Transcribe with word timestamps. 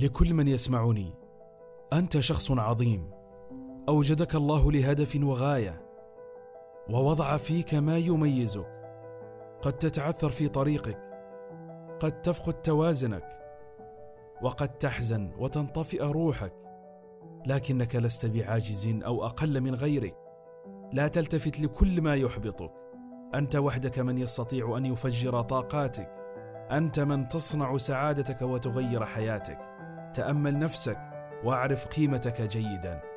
لكل 0.00 0.34
من 0.34 0.48
يسمعني. 0.48 1.14
أنت 1.92 2.18
شخص 2.18 2.50
عظيم. 2.50 3.10
أوجدك 3.88 4.34
الله 4.34 4.72
لهدف 4.72 5.18
وغاية. 5.22 5.82
ووضع 6.90 7.36
فيك 7.36 7.74
ما 7.74 7.98
يميزك. 7.98 8.82
قد 9.62 9.72
تتعثر 9.72 10.28
في 10.28 10.48
طريقك. 10.48 10.98
قد 12.00 12.22
تفقد 12.22 12.52
توازنك. 12.52 13.28
وقد 14.42 14.68
تحزن 14.68 15.32
وتنطفئ 15.38 16.02
روحك. 16.02 16.54
لكنك 17.46 17.96
لست 17.96 18.26
بعاجز 18.26 18.88
أو 19.04 19.26
أقل 19.26 19.60
من 19.60 19.74
غيرك. 19.74 20.16
لا 20.92 21.08
تلتفت 21.08 21.60
لكل 21.60 22.00
ما 22.00 22.14
يحبطك. 22.14 22.72
أنت 23.34 23.56
وحدك 23.56 23.98
من 23.98 24.18
يستطيع 24.18 24.76
أن 24.76 24.86
يفجر 24.86 25.42
طاقاتك. 25.42 26.12
أنت 26.70 27.00
من 27.00 27.28
تصنع 27.28 27.76
سعادتك 27.76 28.42
وتغير 28.42 29.04
حياتك. 29.04 29.69
تأمل 30.14 30.58
نفسك 30.58 30.98
واعرف 31.44 31.86
قيمتك 31.86 32.42
جيدا. 32.42 33.09